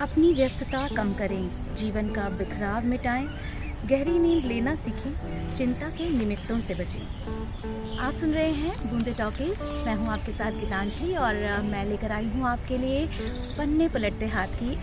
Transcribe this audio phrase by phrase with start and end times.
[0.00, 3.26] अपनी व्यस्तता कम करें, जीवन का बिखराव मिटाएँ,
[3.86, 9.62] गहरी नींद लेना सीखें, चिंता के निमित्तों से बचें। आप सुन रहे हैं बूंदे टॉकीज।
[9.86, 13.06] मैं हूँ आपके साथ गीतांजलि और मैं लेकर आई हूँ आपके लिए
[13.58, 14.78] पन्ने पलटते हाथ की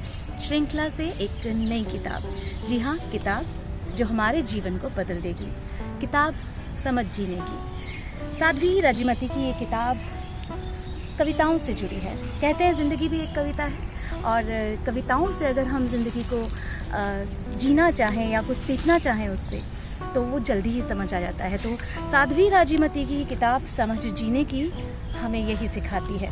[0.47, 2.29] श्रृंखला से एक नई किताब।
[2.67, 3.45] जी हाँ किताब
[3.95, 5.51] जो हमारे जीवन को बदल देगी।
[6.01, 6.35] किताब
[6.83, 9.99] समझ जीने की। साध्वी राजीमती की ये किताब
[11.19, 14.43] कविताओं से जुड़ी है। कहते हैं, ज़िंदगी भी एक कविता है। और,
[14.85, 16.47] कविताओं से अगर हम ज़िंदगी को
[17.59, 19.61] जीना चाहें या कुछ सीखना चाहें उससे
[20.13, 21.75] तो वो जल्दी ही समझ आ जाता है। तो
[22.11, 24.61] साध्वी राजीमती की किताब समझ जीने की
[25.17, 26.29] हमें यही सिखाती है।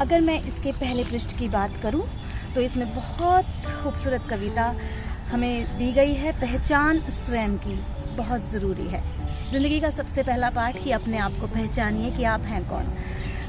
[0.00, 2.06] अगर मैं इसके पहले पृष्ठ की बात करूँ
[2.54, 3.44] तो इसमें बहुत
[3.74, 4.74] खूबसूरत कविता
[5.30, 7.74] हमें दी गई है। पहचान स्वयं की
[8.16, 9.02] बहुत ज़रूरी है।
[9.50, 12.86] ज़िंदगी का सबसे पहला पाठ कि अपने आप को पहचानिए कि आप हैं कौन।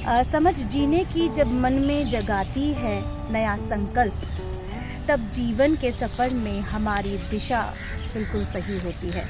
[0.06, 2.98] आ, समझ जीने की जब मन में जगाती है
[3.34, 4.28] नया संकल्प
[5.10, 7.62] तब जीवन के सफ़र में हमारी दिशा
[8.14, 9.26] बिल्कुल सही होती है।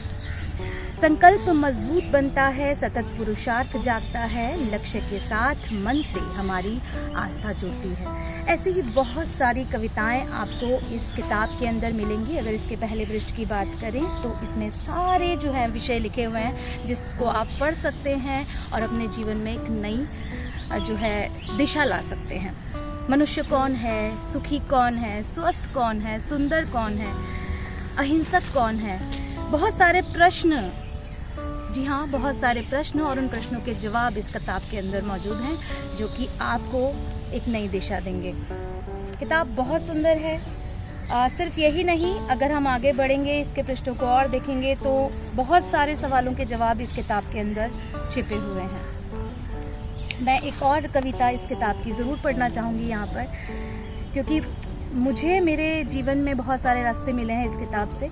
[1.05, 6.79] संकल्प मज़बूत बनता है, सतत पुरुषार्थ जागता है, लक्ष्य के साथ मन से हमारी
[7.15, 12.51] आस्था जुड़ती है। ऐसी ही बहुत सारी कविताएँ आपको इस किताब के अंदर मिलेंगी। अगर
[12.51, 16.87] इसके पहले पृष्ठ की बात करें तो इसमें सारे जो है विषय लिखे हुए हैं,
[16.87, 21.99] जिसको आप पढ़ सकते हैं और अपने जीवन में एक नई जो है, दिशा ला
[22.01, 22.55] सकते हैं।
[23.09, 27.13] मनुष्य कौन है, सुखी कौन है, स्वस्थ कौन है, सुंदर कौन है,
[27.97, 28.99] अहिंसक कौन है?
[29.51, 30.63] बहुत सारे प्रश्न
[31.75, 35.37] जी हाँ बहुत सारे प्रश्न और उन प्रश्नों के जवाब इस किताब के अंदर मौजूद
[35.37, 36.81] हैं जो कि आपको
[37.35, 38.31] एक नई दिशा देंगे।
[39.19, 40.35] किताब बहुत सुंदर है।
[41.11, 44.93] आ, सिर्फ़ यही नहीं अगर हम आगे बढ़ेंगे इसके पृष्ठों को और देखेंगे तो
[45.35, 47.71] बहुत सारे सवालों के जवाब इस किताब के अंदर
[48.11, 53.25] छिपे हुए हैं। मैं एक और कविता इस किताब की ज़रूर पढ़ना चाहूँगी यहाँ पर
[54.13, 54.39] क्योंकि
[55.01, 58.09] मुझे मेरे जीवन में बहुत सारे रास्ते मिले हैं इस किताब से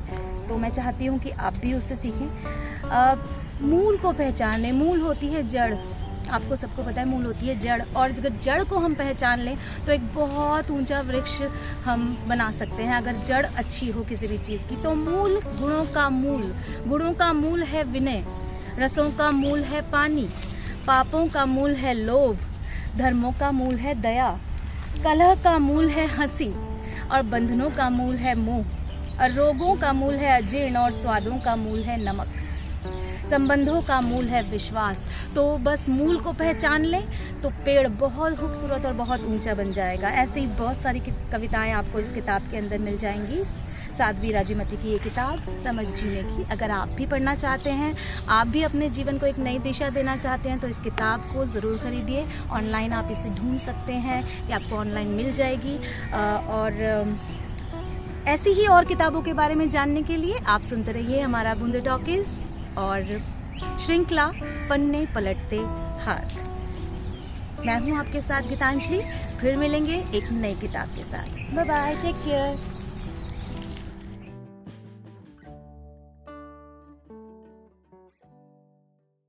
[0.50, 2.28] तो मैं चाहती हूँ कि आप भी उससे सीखें।
[3.64, 5.74] मूल को पहचाने मूल होती है जड़।
[6.32, 9.58] आपको सबको पता है मूल होती है जड़, और अगर जड़ को हम पहचान लें
[9.86, 11.42] तो एक बहुत ऊँचा वृक्ष
[11.86, 15.84] हम बना सकते हैं, अगर जड़ अच्छी हो किसी भी चीज़ की। तो मूल गुणों
[15.86, 16.44] का मूल,
[16.88, 18.24] गुणों का मूल है विनय,
[18.80, 20.28] रसों का मूल है पानी,
[20.88, 22.38] पापों का मूल है लोभ,
[22.98, 24.30] धर्मों का मूल है दया,
[25.04, 26.54] कलह का मूल है हँसी,
[27.12, 28.66] और बंधनों का मूल है मोह,
[29.22, 32.40] और रोगों का मूल है अजीर्ण, और स्वादों का मूल है नमक।
[33.34, 35.04] संबंधों का मूल है विश्वास।
[35.36, 37.04] तो बस मूल को पहचान लें
[37.42, 41.00] तो पेड़ बहुत खूबसूरत और बहुत ऊँचा बन जाएगा। ऐसे ही बहुत सारी
[41.32, 43.44] कविताएँ आपको इस किताब के अंदर मिल जाएँगी।
[43.94, 47.96] साध्वी राजीमती की ये किताब, समझ जीने की। अगर आप भी पढ़ना चाहते हैं,
[48.30, 51.46] आप भी अपने जीवन को एक नई दिशा देना चाहते हैं तो इस किताब को
[51.48, 55.78] ज़रूर खरीदिए। ऑनलाइन आप इसे ढूंढ सकते हैं, या आपको ऑनलाइन मिल जाएगी।
[56.54, 56.82] और
[58.28, 61.80] ऐसी ही और किताबों के बारे में जानने के लिए आप सुनते रहिए हमारा बूंदे
[61.82, 63.20] टॉकीज़। और
[63.86, 64.26] श्रृंखला
[64.70, 65.58] पन्ने पलटते
[66.04, 66.42] हाथ
[67.66, 69.02] मैं हूँ आपके साथ गीतांजलि,
[69.42, 72.58] फिर मिलेंगे एक नई किताब के साथ। Bye bye take care